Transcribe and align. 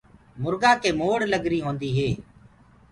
مرگآ 0.43 0.71
ڪي 0.81 0.91
موڙ 0.99 1.19
لگري 1.33 1.59
هوندي 1.65 1.89
هي۔ 1.97 2.09